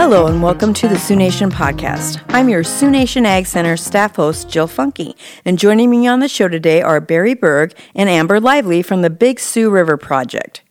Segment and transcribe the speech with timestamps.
[0.00, 2.24] Hello and welcome to the Sioux Nation podcast.
[2.30, 5.14] I'm your Sioux Nation Ag Center staff host, Jill Funky,
[5.44, 9.10] and joining me on the show today are Barry Berg and Amber Lively from the
[9.10, 10.62] Big Sioux River Project.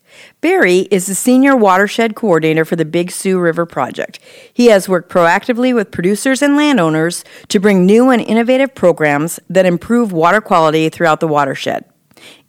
[0.42, 4.18] Barry is the Senior Watershed Coordinator for the Big Sioux River Project.
[4.52, 9.68] He has worked proactively with producers and landowners to bring new and innovative programs that
[9.68, 11.86] improve water quality throughout the watershed.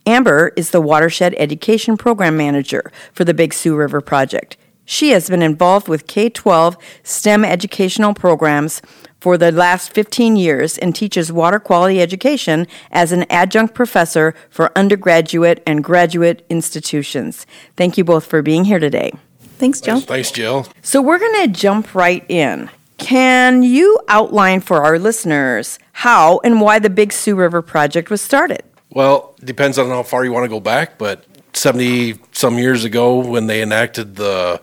[0.07, 4.57] Amber is the Watershed Education Program Manager for the Big Sioux River Project.
[4.91, 8.83] She has been involved with K 12 STEM educational programs
[9.21, 14.77] for the last 15 years and teaches water quality education as an adjunct professor for
[14.77, 17.47] undergraduate and graduate institutions.
[17.77, 19.13] Thank you both for being here today.
[19.59, 20.01] Thanks, Jill.
[20.01, 20.67] Thanks, Jill.
[20.83, 22.69] So, we're going to jump right in.
[22.99, 28.21] Can you outline for our listeners how and why the Big Sioux River Project was
[28.21, 28.65] started?
[28.91, 33.19] Well, depends on how far you want to go back, but 70 some years ago
[33.19, 34.61] when they enacted the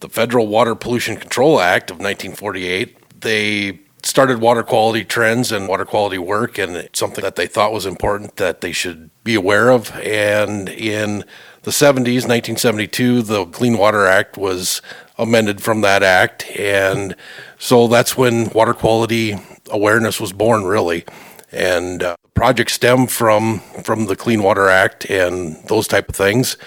[0.00, 5.86] the Federal Water Pollution Control Act of 1948, they started water quality trends and water
[5.86, 9.90] quality work and something that they thought was important that they should be aware of.
[9.96, 11.24] And in
[11.62, 14.82] the 70s 1972 the Clean Water Act was
[15.16, 16.44] amended from that act.
[16.50, 17.16] And
[17.58, 19.38] so that's when water quality
[19.70, 21.06] awareness was born really.
[21.50, 26.58] And uh, projects stem from from the Clean Water Act and those type of things.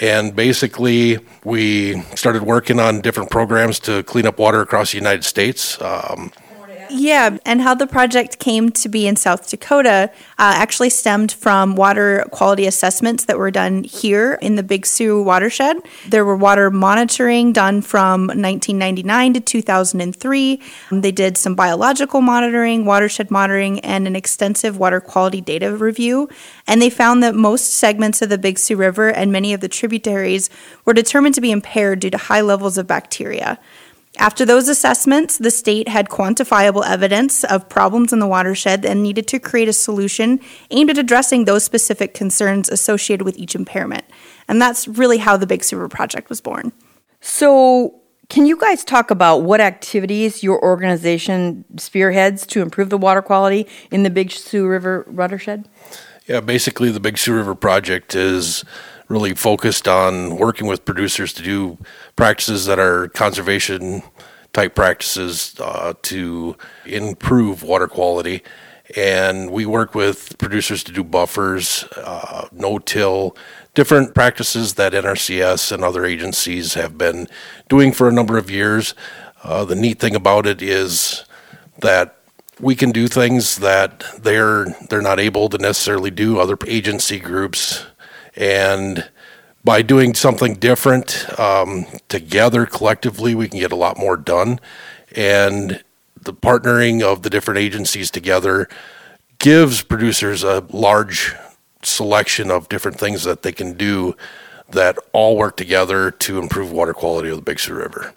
[0.00, 5.24] And basically, we started working on different programs to clean up water across the United
[5.24, 5.80] States.
[5.80, 6.32] Um,
[6.90, 11.76] yeah, and how the project came to be in South Dakota uh, actually stemmed from
[11.76, 15.78] water quality assessments that were done here in the Big Sioux watershed.
[16.08, 20.60] There were water monitoring done from 1999 to 2003.
[20.90, 26.28] They did some biological monitoring, watershed monitoring, and an extensive water quality data review.
[26.66, 29.68] And they found that most segments of the Big Sioux River and many of the
[29.68, 30.50] tributaries
[30.84, 33.58] were determined to be impaired due to high levels of bacteria.
[34.16, 39.26] After those assessments, the state had quantifiable evidence of problems in the watershed and needed
[39.28, 44.04] to create a solution aimed at addressing those specific concerns associated with each impairment.
[44.46, 46.72] And that's really how the Big Sioux River Project was born.
[47.20, 53.20] So, can you guys talk about what activities your organization spearheads to improve the water
[53.20, 55.68] quality in the Big Sioux River watershed?
[56.26, 58.64] Yeah, basically, the Big Sioux River Project is
[59.08, 61.78] really focused on working with producers to do
[62.16, 64.02] practices that are conservation
[64.52, 66.56] type practices uh, to
[66.86, 68.42] improve water quality.
[68.96, 73.36] And we work with producers to do buffers, uh, no till,
[73.74, 77.26] different practices that NRCS and other agencies have been
[77.68, 78.94] doing for a number of years.
[79.42, 81.24] Uh, the neat thing about it is
[81.80, 82.16] that
[82.60, 86.38] we can do things that they're they're not able to necessarily do.
[86.38, 87.84] Other agency groups
[88.36, 89.08] and
[89.64, 94.60] by doing something different um, together collectively, we can get a lot more done.
[95.16, 95.82] And
[96.20, 98.68] the partnering of the different agencies together
[99.38, 101.34] gives producers a large
[101.82, 104.16] selection of different things that they can do
[104.70, 108.14] that all work together to improve water quality of the Big Sioux River.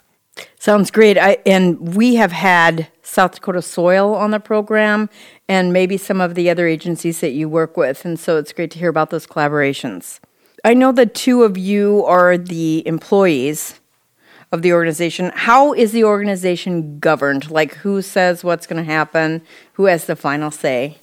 [0.58, 1.18] Sounds great.
[1.18, 5.08] I, and we have had South Dakota Soil on the program
[5.48, 8.04] and maybe some of the other agencies that you work with.
[8.04, 10.20] And so it's great to hear about those collaborations.
[10.64, 13.80] I know the two of you are the employees
[14.52, 15.30] of the organization.
[15.34, 17.50] How is the organization governed?
[17.50, 19.42] Like, who says what's going to happen?
[19.74, 20.98] Who has the final say?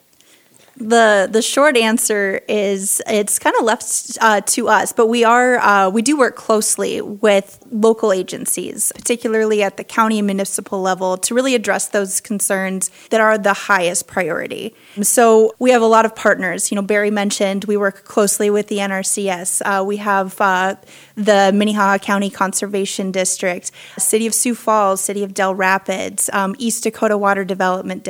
[0.77, 5.57] The the short answer is it's kind of left uh, to us, but we are
[5.57, 11.15] uh, we do work closely with local agencies, particularly at the county and municipal level,
[11.17, 14.75] to really address those concerns that are the highest priority.
[15.01, 16.71] So we have a lot of partners.
[16.71, 19.61] You know, Barry mentioned we work closely with the NRCS.
[19.63, 20.75] Uh, we have uh,
[21.15, 26.83] the Minnehaha County Conservation District, City of Sioux Falls, City of Dell Rapids, um, East
[26.83, 28.03] Dakota Water Development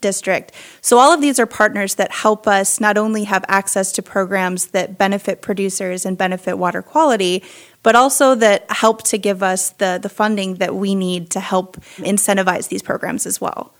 [0.00, 0.52] District.
[0.80, 4.66] So all of these are partners that help us not only have access to programs
[4.68, 7.42] that benefit producers and benefit water quality,
[7.82, 11.76] but also that help to give us the, the funding that we need to help
[11.96, 13.72] incentivize these programs as well.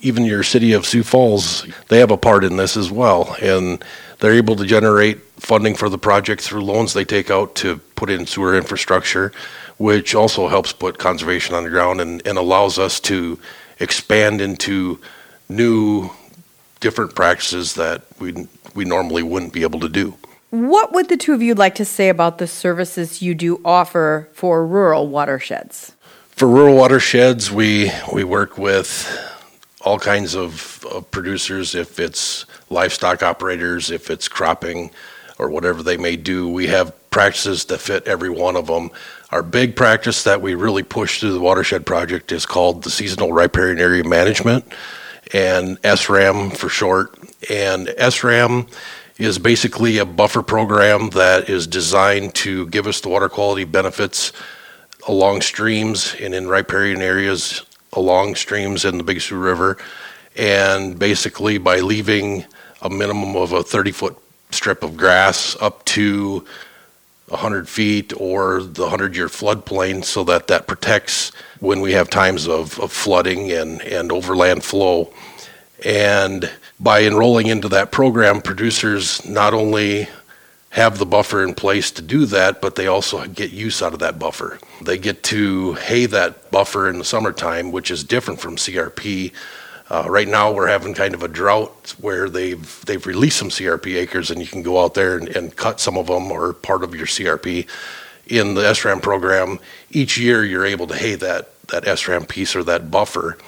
[0.00, 3.82] Even your city of Sioux Falls, they have a part in this as well, and
[4.18, 8.10] they're able to generate funding for the project through loans they take out to put
[8.10, 9.32] in sewer infrastructure,
[9.78, 13.38] which also helps put conservation on the ground and, and allows us to
[13.78, 14.98] expand into
[15.48, 16.10] new
[16.86, 18.46] different practices that we
[18.76, 20.14] we normally wouldn't be able to do.
[20.50, 24.28] What would the two of you like to say about the services you do offer
[24.32, 25.96] for rural watersheds?
[26.30, 28.88] For rural watersheds, we we work with
[29.80, 31.74] all kinds of, of producers.
[31.74, 34.90] If it's livestock operators, if it's cropping,
[35.40, 38.90] or whatever they may do, we have practices that fit every one of them.
[39.30, 43.32] Our big practice that we really push through the watershed project is called the seasonal
[43.32, 44.64] riparian area management,
[45.32, 47.18] and SRAM for short.
[47.50, 48.68] And SRAM
[49.18, 54.32] is basically a buffer program that is designed to give us the water quality benefits
[55.08, 59.78] along streams and in riparian areas along streams in the Big Sioux River.
[60.36, 62.44] And basically, by leaving
[62.82, 64.18] a minimum of a 30 foot
[64.50, 66.44] strip of grass up to
[67.28, 72.46] 100 feet or the 100 year floodplain so that that protects when we have times
[72.46, 75.12] of, of flooding and, and overland flow.
[75.84, 80.08] And by enrolling into that program, producers not only
[80.70, 83.98] have the buffer in place to do that, but they also get use out of
[84.00, 84.58] that buffer.
[84.82, 89.32] They get to hay that buffer in the summertime, which is different from CRP.
[89.88, 93.96] Uh, right now, we're having kind of a drought where they've they've released some CRP
[93.96, 96.82] acres, and you can go out there and, and cut some of them or part
[96.82, 97.68] of your CRP.
[98.26, 99.60] In the SRAM program,
[99.92, 103.38] each year you're able to hay that that SRAM piece or that buffer,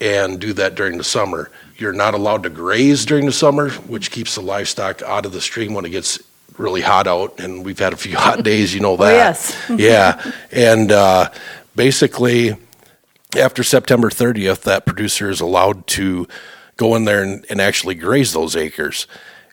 [0.00, 1.50] and do that during the summer.
[1.76, 5.40] You're not allowed to graze during the summer, which keeps the livestock out of the
[5.40, 6.18] stream when it gets
[6.58, 8.74] really hot out, and we've had a few hot days.
[8.74, 9.12] You know that.
[9.70, 9.80] Oh, yes.
[9.80, 11.30] yeah, and uh,
[11.76, 12.56] basically
[13.36, 16.26] after September 30th, that producer is allowed to
[16.76, 19.06] go in there and, and, actually graze those acres.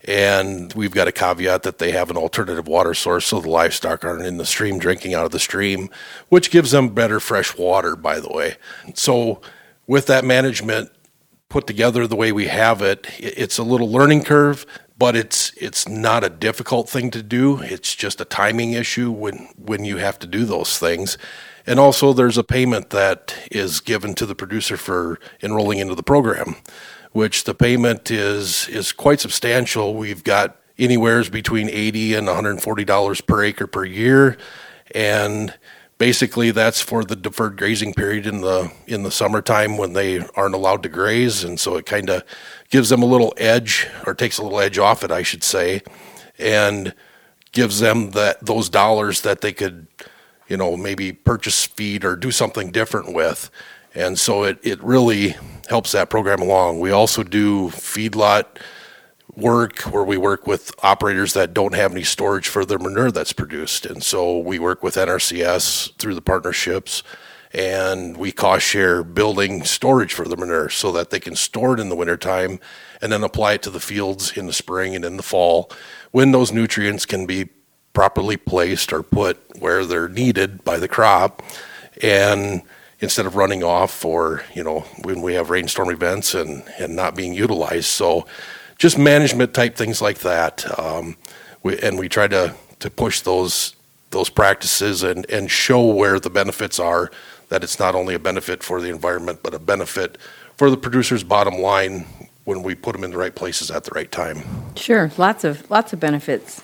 [0.05, 4.05] And we've got a caveat that they have an alternative water source so the livestock
[4.05, 5.89] aren't in the stream drinking out of the stream,
[6.29, 8.55] which gives them better fresh water, by the way.
[8.93, 9.41] So,
[9.87, 10.91] with that management
[11.49, 14.65] put together the way we have it, it's a little learning curve,
[14.97, 17.61] but it's it's not a difficult thing to do.
[17.61, 21.17] It's just a timing issue when when you have to do those things.
[21.69, 26.01] And also, there's a payment that is given to the producer for enrolling into the
[26.01, 26.56] program,
[27.12, 29.94] which the payment is is quite substantial.
[29.94, 34.36] We've got anywheres between 80 and 140 dollars per acre per year,
[34.95, 35.54] and
[36.00, 40.56] basically that's for the deferred grazing period in the in the summertime when they aren't
[40.56, 42.24] allowed to graze, and so it kind of
[42.72, 45.83] gives them a little edge or takes a little edge off it, I should say,
[46.39, 46.95] and
[47.51, 49.86] gives them that those dollars that they could
[50.50, 53.50] you know, maybe purchase feed or do something different with.
[53.96, 55.36] And so it, it really
[55.69, 56.80] helps that program along.
[56.80, 58.46] We also do feedlot
[59.36, 63.34] work where we work with operators that don't have any storage for their manure that's
[63.34, 63.86] produced.
[63.86, 67.04] And so we work with NRCS through the partnerships
[67.51, 71.80] and we cost share building storage for the manure so that they can store it
[71.80, 72.60] in the wintertime
[73.01, 75.72] and then apply it to the fields in the spring and in the fall
[76.12, 77.50] when those nutrients can be
[78.00, 81.44] properly placed or put where they're needed by the crop.
[82.01, 82.62] And
[83.01, 87.13] instead of running off or you know when we have rainstorm events and and not
[87.13, 87.88] being utilized.
[87.88, 88.25] So
[88.78, 91.18] just management type things like that um,
[91.62, 93.75] we, and we try to to push those
[94.12, 97.12] those practices and and show where the benefits are
[97.50, 100.18] that it's not only a benefit for the environment but a benefit
[100.56, 102.06] for the producer's bottom line
[102.46, 104.38] when we put them in the right places at the right time.
[104.77, 106.63] Sure lots of lots of benefits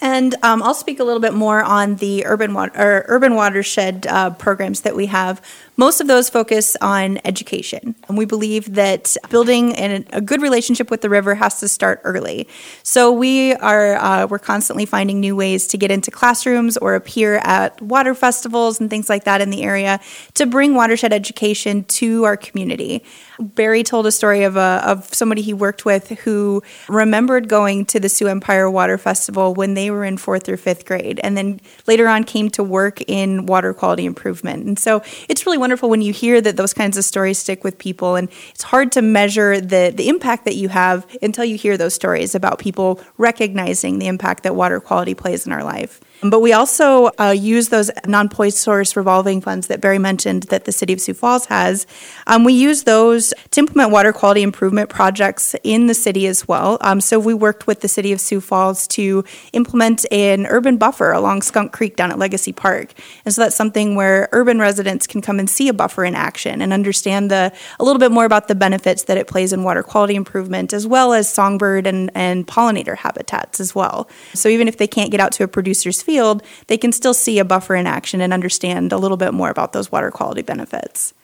[0.00, 4.30] and um, I'll speak a little bit more on the urban water, urban watershed uh,
[4.30, 5.42] programs that we have.
[5.80, 10.90] Most of those focus on education, and we believe that building an, a good relationship
[10.90, 12.48] with the river has to start early.
[12.82, 17.36] So we are uh, we're constantly finding new ways to get into classrooms or appear
[17.44, 20.00] at water festivals and things like that in the area
[20.34, 23.02] to bring watershed education to our community.
[23.38, 27.98] Barry told a story of a, of somebody he worked with who remembered going to
[27.98, 31.58] the Sioux Empire Water Festival when they were in fourth or fifth grade, and then
[31.86, 34.66] later on came to work in water quality improvement.
[34.66, 37.78] And so it's really wonderful when you hear that those kinds of stories stick with
[37.78, 38.16] people.
[38.16, 41.94] And it's hard to measure the, the impact that you have until you hear those
[41.94, 46.00] stories about people recognizing the impact that water quality plays in our life.
[46.22, 50.72] But we also uh, use those non-point source revolving funds that Barry mentioned that the
[50.72, 51.86] City of Sioux Falls has.
[52.26, 56.76] Um, we use those to implement water quality improvement projects in the city as well.
[56.82, 59.24] Um, so we worked with the City of Sioux Falls to
[59.54, 62.92] implement an urban buffer along Skunk Creek down at Legacy Park.
[63.24, 66.60] And so that's something where urban residents can come and see a buffer in action
[66.60, 69.82] and understand the a little bit more about the benefits that it plays in water
[69.82, 74.08] quality improvement as well as songbird and, and pollinator habitats as well.
[74.34, 77.38] So even if they can't get out to a producer's field, they can still see
[77.38, 81.14] a buffer in action and understand a little bit more about those water quality benefits.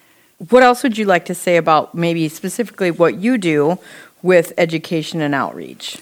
[0.51, 3.79] What else would you like to say about maybe specifically what you do
[4.23, 5.99] with education and outreach?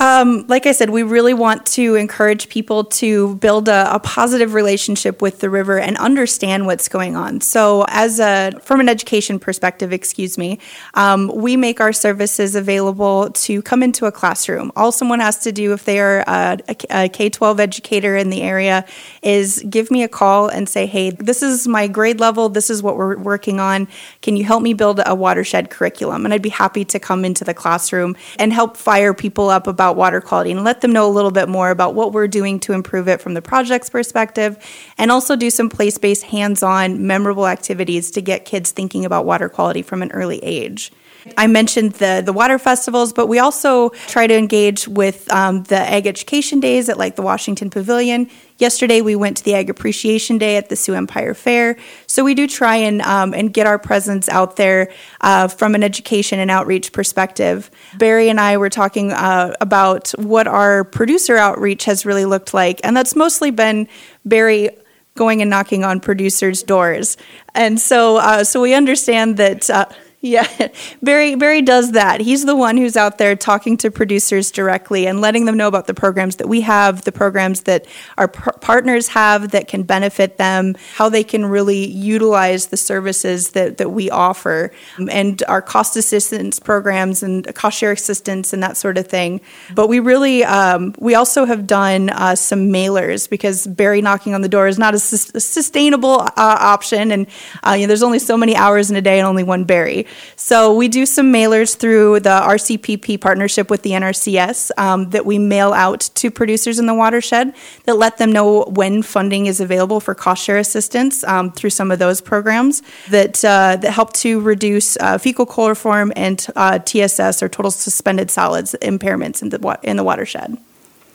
[0.00, 4.54] Um, like I said, we really want to encourage people to build a, a, positive
[4.54, 7.40] relationship with the river and understand what's going on.
[7.40, 10.60] So, as a from an education perspective, excuse me,
[10.94, 14.70] um, we make our services available to come into a classroom.
[14.76, 16.58] All someone has to do if they are a
[16.90, 18.86] a K twelve educator in the area
[19.22, 22.48] is give me a call and say, "Hey, this is my grade level.
[22.48, 23.88] This is what we're working on.
[24.22, 27.44] Can you help me build a watershed curriculum?" And I'd be happy to come into
[27.44, 31.08] the classroom and help fire people up about about water quality and let them know
[31.08, 34.58] a little bit more about what we're doing to improve it from the project's perspective,
[34.98, 39.24] and also do some place based, hands on, memorable activities to get kids thinking about
[39.24, 40.92] water quality from an early age.
[41.36, 45.78] I mentioned the the water festivals, but we also try to engage with um, the
[45.78, 48.30] Ag Education Days at like the Washington Pavilion.
[48.58, 51.76] Yesterday, we went to the Ag Appreciation Day at the Sioux Empire Fair.
[52.06, 55.82] So we do try and um, and get our presence out there uh, from an
[55.82, 57.70] education and outreach perspective.
[57.96, 62.80] Barry and I were talking uh, about what our producer outreach has really looked like,
[62.84, 63.88] and that's mostly been
[64.24, 64.70] Barry
[65.18, 67.16] going and knocking on producers' doors.
[67.54, 69.86] And so, uh, so we understand that uh,
[70.20, 70.68] yeah,
[71.00, 72.20] Barry Barry does that.
[72.20, 75.86] He's the one who's out there talking to producers directly and letting them know about
[75.86, 80.74] the programs that we have, the programs that our partners have that can benefit them,
[80.94, 85.96] how they can really utilize the services that, that we offer, um, and our cost
[85.96, 89.40] assistance programs and cost share assistance and that sort of thing.
[89.72, 94.40] But we really um, we also have done uh, some mailers because Barry knocking on
[94.40, 97.28] the door is not a, su- a sustainable uh, option, and
[97.62, 100.07] uh, you know, there's only so many hours in a day and only one Barry.
[100.36, 105.38] So we do some mailers through the RCPP partnership with the NRCS um, that we
[105.38, 110.00] mail out to producers in the watershed that let them know when funding is available
[110.00, 114.40] for cost share assistance um, through some of those programs that uh, that help to
[114.40, 119.96] reduce uh, fecal coliform and uh, TSS or total suspended solids impairments in the in
[119.96, 120.56] the watershed.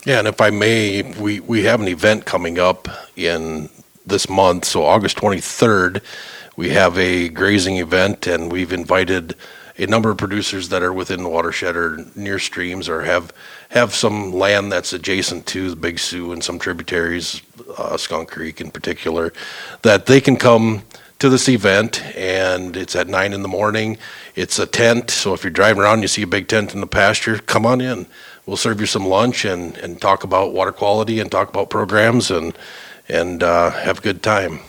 [0.05, 3.69] Yeah, and if I may, we, we have an event coming up in
[4.05, 6.01] this month, so August 23rd
[6.55, 9.35] we have a grazing event, and we've invited
[9.77, 13.33] a number of producers that are within the watershed or near streams or have
[13.69, 17.41] have some land that's adjacent to the Big Sioux and some tributaries,
[17.75, 19.33] uh, Skunk Creek in particular,
[19.81, 20.83] that they can come
[21.17, 23.97] to this event and it's at nine in the morning.
[24.35, 26.81] It's a tent, so if you're driving around and you see a big tent in
[26.81, 28.05] the pasture, come on in.
[28.45, 32.29] We'll serve you some lunch and, and talk about water quality and talk about programs
[32.29, 32.55] and
[33.09, 34.59] and uh, have a good time.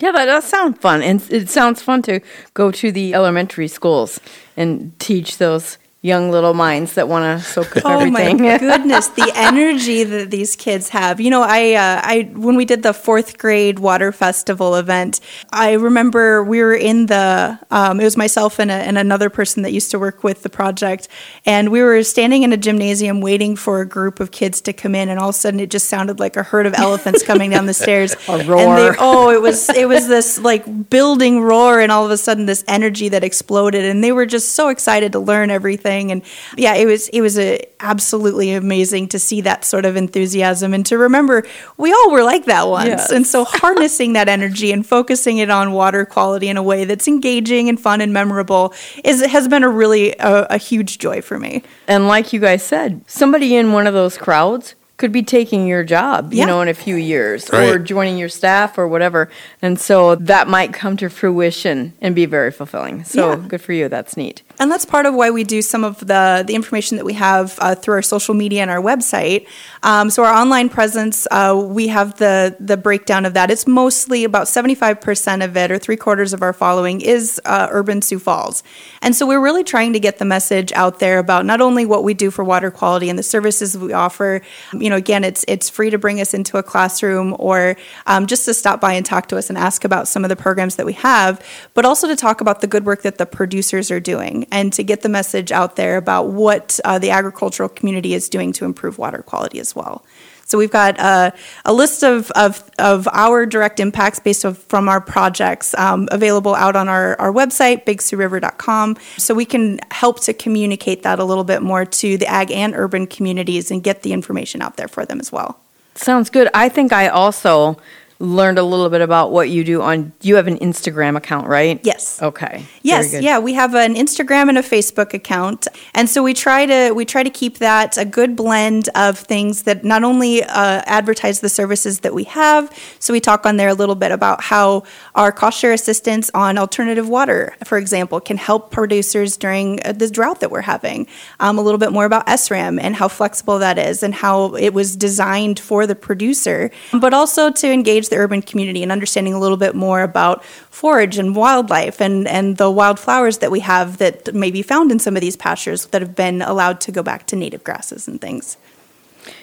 [0.00, 1.02] Yeah, that does sound fun.
[1.02, 2.20] And it sounds fun to
[2.52, 4.18] go to the elementary schools
[4.56, 8.38] and teach those young little minds that want to soak up everything.
[8.40, 11.18] Oh my goodness, the energy that these kids have.
[11.18, 15.20] You know, I, uh, I when we did the fourth grade water festival event,
[15.50, 17.58] I remember we were in the.
[17.70, 20.50] Um, it was myself and, a, and another person that used to work with the
[20.50, 21.08] project,
[21.46, 24.94] and we were standing in a gymnasium waiting for a group of kids to come
[24.94, 27.50] in, and all of a sudden it just sounded like a herd of elephants coming
[27.50, 28.14] down the stairs.
[28.28, 28.76] a roar.
[28.76, 32.44] They, oh, it was it was this like building roar, and all of a sudden
[32.44, 36.22] this energy that exploded, and they were just so excited to learn everything and
[36.56, 40.86] yeah it was it was a, absolutely amazing to see that sort of enthusiasm and
[40.86, 41.44] to remember
[41.76, 43.10] we all were like that once yes.
[43.10, 47.06] and so harnessing that energy and focusing it on water quality in a way that's
[47.08, 48.72] engaging and fun and memorable
[49.04, 52.62] is has been a really a, a huge joy for me and like you guys
[52.62, 56.46] said somebody in one of those crowds could be taking your job, you yeah.
[56.46, 57.68] know, in a few years right.
[57.68, 59.28] or joining your staff or whatever.
[59.60, 63.02] And so that might come to fruition and be very fulfilling.
[63.04, 63.48] So yeah.
[63.48, 63.88] good for you.
[63.88, 64.42] That's neat.
[64.58, 67.58] And that's part of why we do some of the, the information that we have
[67.60, 69.46] uh, through our social media and our website.
[69.82, 73.50] Um, so our online presence, uh, we have the the breakdown of that.
[73.50, 78.00] It's mostly about 75% of it, or three quarters of our following, is uh, urban
[78.00, 78.62] Sioux Falls.
[79.02, 82.04] And so we're really trying to get the message out there about not only what
[82.04, 84.40] we do for water quality and the services we offer.
[84.72, 88.44] You know, again, it's it's free to bring us into a classroom or um, just
[88.44, 90.86] to stop by and talk to us and ask about some of the programs that
[90.86, 91.44] we have,
[91.74, 94.82] but also to talk about the good work that the producers are doing and to
[94.82, 98.98] get the message out there about what uh, the agricultural community is doing to improve
[98.98, 100.04] water quality as well.
[100.46, 101.30] So we've got uh,
[101.64, 106.54] a list of, of, of, our direct impacts based of, from our projects um, available
[106.54, 108.98] out on our, our website, bigsiouxriver.com.
[109.16, 112.74] So we can help to communicate that a little bit more to the ag and
[112.74, 115.58] urban communities and get the information out there for them as well.
[115.94, 116.48] Sounds good.
[116.54, 117.78] I think I also
[118.18, 120.12] learned a little bit about what you do on.
[120.22, 121.80] You have an Instagram account, right?
[121.82, 122.22] Yes.
[122.22, 122.64] Okay.
[122.82, 126.92] Yes, yeah, we have an Instagram and a Facebook account, and so we try to
[126.92, 131.40] we try to keep that a good blend of things that not only uh, advertise
[131.40, 132.70] the services that we have.
[132.98, 136.58] So we talk on there a little bit about how our cost share assistance on
[136.58, 141.06] alternative water, for example, can help producers during uh, the drought that we're having.
[141.40, 144.74] Um, a little bit more about SRAM and how flexible that is, and how it
[144.74, 149.38] was designed for the producer, but also to engage the urban community and understanding a
[149.38, 154.34] little bit more about forage and wildlife and, and the wildflowers that we have that
[154.34, 157.26] may be found in some of these pastures that have been allowed to go back
[157.26, 158.56] to native grasses and things.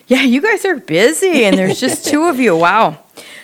[0.08, 2.56] Yeah, you guys are busy, and there's just two of you.
[2.56, 3.00] Wow.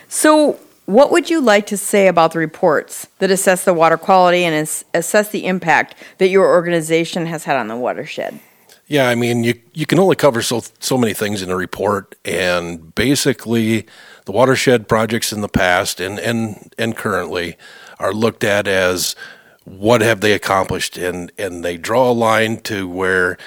[0.09, 4.43] So, what would you like to say about the reports that assess the water quality
[4.43, 8.39] and as- assess the impact that your organization has had on the watershed?
[8.87, 12.15] Yeah, I mean, you you can only cover so so many things in a report,
[12.23, 13.85] and basically,
[14.27, 17.55] the watershed projects in the past and and and currently
[17.97, 19.15] are looked at as
[19.63, 23.37] what have they accomplished, and and they draw a line to where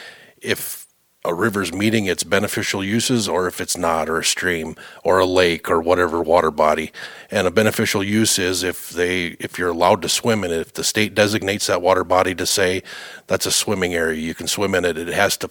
[0.41, 0.87] if
[1.23, 5.27] a river's meeting its beneficial uses or if it's not or a stream or a
[5.27, 6.93] lake or whatever water body.
[7.31, 10.61] And a beneficial use is if they if you're allowed to swim in it.
[10.61, 12.83] If the state designates that water body to say
[13.27, 14.19] that's a swimming area.
[14.19, 14.97] You can swim in it.
[14.97, 15.51] It has to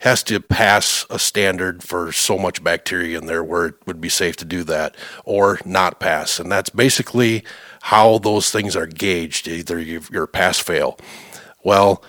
[0.00, 4.08] has to pass a standard for so much bacteria in there where it would be
[4.08, 7.44] safe to do that or not pass and that's basically
[7.82, 10.98] how those things are gauged either you're pass fail
[11.64, 12.02] well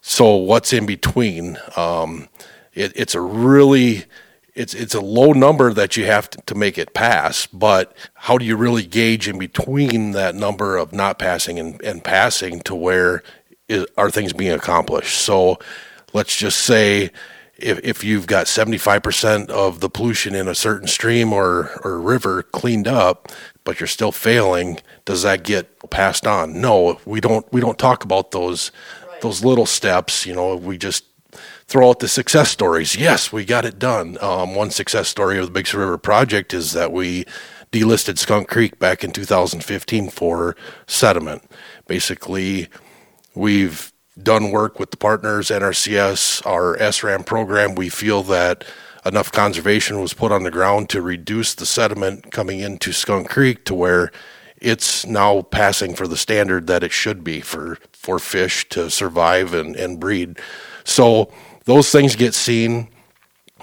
[0.00, 1.58] so what's in between?
[1.76, 2.28] Um,
[2.72, 4.06] it, it's a really
[4.54, 8.38] it's it's a low number that you have to, to make it pass, but how
[8.38, 12.74] do you really gauge in between that number of not passing and, and passing to
[12.74, 13.22] where
[13.68, 15.20] is, are things being accomplished?
[15.20, 15.58] So
[16.18, 17.12] let's just say
[17.58, 22.42] if, if you've got 75% of the pollution in a certain stream or, or river
[22.42, 23.28] cleaned up,
[23.62, 26.60] but you're still failing, does that get passed on?
[26.60, 28.72] No, we don't we don't talk about those
[29.22, 30.26] those little steps.
[30.26, 31.04] You know, we just
[31.66, 32.96] throw out the success stories.
[32.96, 34.18] Yes, we got it done.
[34.20, 37.26] Um, one success story of the Big Sioux River project is that we
[37.70, 40.56] delisted Skunk Creek back in 2015 for
[40.88, 41.48] sediment.
[41.86, 42.68] Basically,
[43.36, 47.74] we've done work with the partners, NRCS, our SRAM program.
[47.74, 48.64] We feel that
[49.04, 53.64] enough conservation was put on the ground to reduce the sediment coming into Skunk Creek
[53.64, 54.10] to where
[54.60, 59.54] it's now passing for the standard that it should be for, for fish to survive
[59.54, 60.38] and, and breed.
[60.84, 61.32] So
[61.64, 62.88] those things get seen,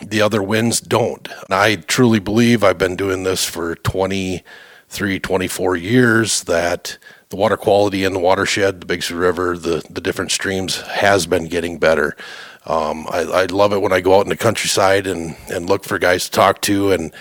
[0.01, 1.27] the other winds don't.
[1.27, 6.97] And I truly believe I've been doing this for 23, 24 years that
[7.29, 11.25] the water quality in the watershed, the Big Sioux River, the, the different streams has
[11.27, 12.15] been getting better.
[12.65, 15.83] Um, I, I love it when I go out in the countryside and, and look
[15.83, 17.13] for guys to talk to and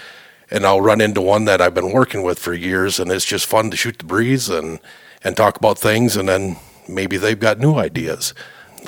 [0.50, 3.46] and I'll run into one that I've been working with for years, and it's just
[3.46, 4.78] fun to shoot the breeze and
[5.22, 8.34] and talk about things, and then maybe they've got new ideas.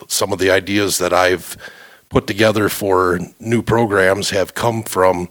[0.07, 1.57] Some of the ideas that I've
[2.09, 5.29] put together for new programs have come from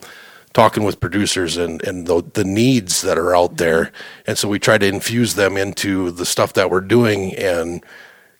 [0.55, 3.91] talking with producers and, and the, the needs that are out there.
[4.25, 7.83] And so we try to infuse them into the stuff that we're doing and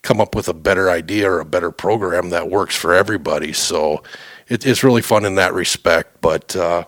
[0.02, 3.52] come up with a better idea or a better program that works for everybody.
[3.52, 4.02] So
[4.48, 6.22] it, it's really fun in that respect.
[6.22, 6.86] But uh,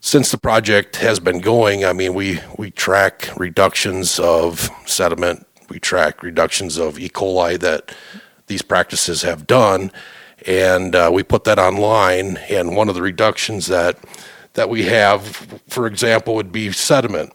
[0.00, 5.80] since the project has been going, I mean, we, we track reductions of sediment, we
[5.80, 7.08] track reductions of E.
[7.08, 7.96] coli that
[8.46, 9.90] these practices have done,
[10.46, 12.36] and uh, we put that online.
[12.48, 13.98] And one of the reductions that
[14.54, 17.32] that we have, for example, would be sediment.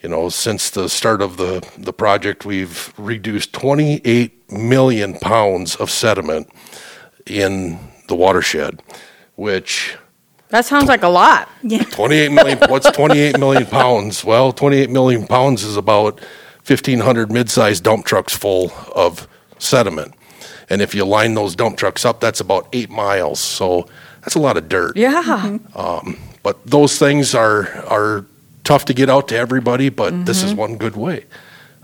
[0.00, 5.90] You know, since the start of the, the project, we've reduced 28 million pounds of
[5.90, 6.48] sediment
[7.26, 8.82] in the watershed,
[9.36, 9.96] which
[10.48, 11.48] That sounds like a lot.
[11.62, 11.82] Yeah.
[11.90, 14.24] 28 million, what's 28 million pounds?
[14.24, 16.20] Well, 28 million pounds is about
[16.66, 19.26] 1,500 mid-sized dump trucks full of
[19.58, 20.14] sediment.
[20.70, 23.40] And if you line those dump trucks up, that's about eight miles.
[23.40, 23.88] So
[24.20, 24.96] that's a lot of dirt.
[24.96, 25.58] Yeah.
[25.74, 28.24] Um, but those things are, are
[28.64, 30.60] tough to get out to everybody, but this is mm-hmm.
[30.60, 31.24] one good way.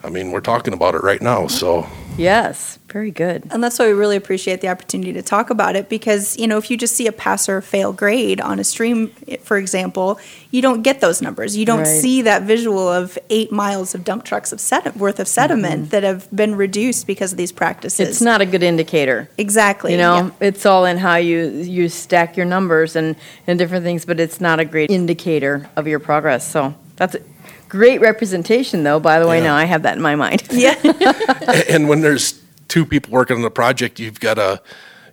[0.03, 1.87] I mean, we're talking about it right now, so.
[2.17, 2.79] Yes.
[2.89, 3.45] Very good.
[3.51, 6.59] And that's why we really appreciate the opportunity to talk about it because, you know,
[6.59, 9.09] if you just see a pass or fail grade on a stream,
[9.43, 10.19] for example,
[10.51, 11.57] you don't get those numbers.
[11.57, 11.87] You don't Right.
[11.87, 15.91] see that visual of eight miles of dump trucks of sedi- worth of sediment mm-hmm.
[15.91, 18.09] that have been reduced because of these practices.
[18.09, 19.29] It's not a good indicator.
[19.39, 19.93] exactly.
[19.93, 20.49] You know, yeah.
[20.49, 23.15] it's all in how you you stack your numbers and
[23.47, 26.51] and different things, but it's not a great indicator of your progress.
[26.51, 27.21] So that's a
[27.69, 29.01] great representation, though.
[29.01, 29.45] By the way, Yeah.
[29.45, 30.43] now I have that in my mind.
[30.53, 30.75] Yeah.
[31.69, 34.61] and when there's two people working on the project, you've got to,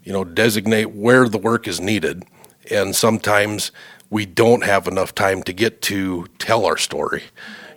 [0.03, 2.23] you know, designate where the work is needed.
[2.71, 3.71] And sometimes
[4.09, 7.23] we don't have enough time to get to tell our story.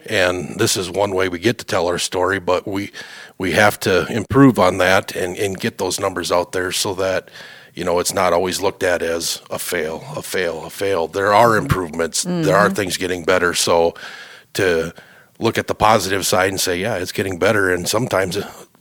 [0.06, 2.90] And this is one way we get to tell our story, but we
[3.36, 7.28] we have to improve on that and, and get those numbers out there so that
[7.74, 11.08] you know it's not always looked at as a fail, a fail, a fail.
[11.08, 12.24] There are improvements.
[12.24, 12.42] Mm-hmm.
[12.42, 13.52] There are things getting better.
[13.52, 13.94] So
[14.58, 14.92] to
[15.38, 17.70] look at the positive side and say, yeah, it's getting better.
[17.72, 18.36] And sometimes,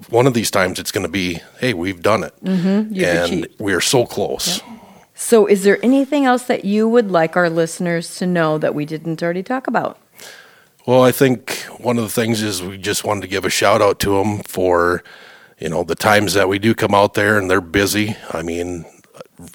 [0.09, 2.99] one of these times, it's going to be, hey, we've done it, mm-hmm.
[3.03, 4.57] and we are so close.
[4.57, 4.67] Yep.
[5.15, 8.85] So, is there anything else that you would like our listeners to know that we
[8.85, 9.97] didn't already talk about?
[10.85, 13.81] Well, I think one of the things is we just wanted to give a shout
[13.81, 15.03] out to them for,
[15.59, 18.15] you know, the times that we do come out there and they're busy.
[18.31, 18.85] I mean,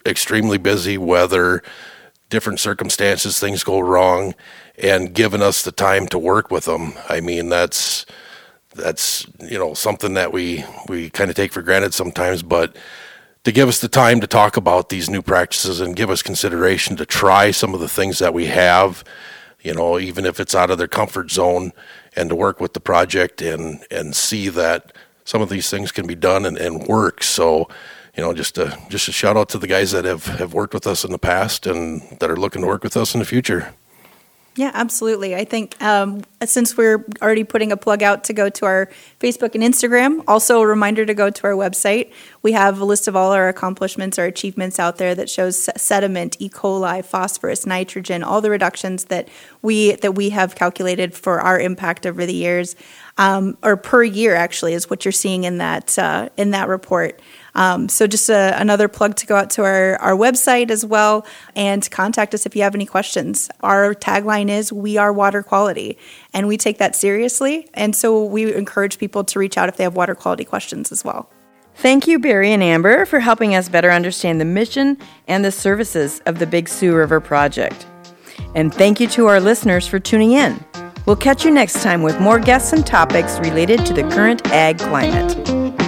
[0.04, 1.62] extremely busy, weather,
[2.32, 4.34] different circumstances, things go wrong,
[4.76, 6.94] and giving us the time to work with them.
[7.08, 8.04] I mean, that's
[8.74, 12.74] that's you know something that we we kind of take for granted sometimes, but
[13.44, 16.96] to give us the time to talk about these new practices and give us consideration
[16.96, 19.04] to try some of the things that we have
[19.62, 21.72] you know, even if it's out of their comfort zone,
[22.14, 24.92] and to work with the project and and see that
[25.24, 27.22] some of these things can be done and, and work.
[27.22, 27.68] So,
[28.16, 30.74] you know, just a just a shout out to the guys that have, have worked
[30.74, 33.26] with us in the past and that are looking to work with us in the
[33.26, 33.72] future.
[34.54, 35.34] Yeah, absolutely.
[35.34, 39.54] I think um, since we're already putting a plug out to go to our Facebook
[39.54, 42.12] and Instagram, also a reminder to go to our website.
[42.42, 46.36] We have a list of all our accomplishments, our achievements out there that shows sediment,
[46.38, 46.50] E.
[46.50, 49.30] coli, phosphorus, nitrogen, all the reductions that
[49.62, 52.76] we that we have calculated for our impact over the years,
[53.16, 57.22] um, or per year actually is what you're seeing in that uh, in that report.
[57.54, 61.26] Um, so just a, another plug to go out to our, our website as well
[61.54, 63.50] and contact us if you have any questions.
[63.60, 65.98] Our tagline is We are water quality,
[66.32, 67.68] and we take that seriously.
[67.74, 71.04] And so we encourage people to reach out if they have water quality questions as
[71.04, 71.28] well.
[71.74, 76.20] Thank you, Barry and Amber, for helping us better understand the mission and the services
[76.26, 77.86] of the Big Sioux River Project.
[78.54, 80.62] And thank you to our listeners for tuning in.
[81.06, 84.78] We'll catch you next time with more guests and topics related to the current ag
[84.78, 85.81] climate.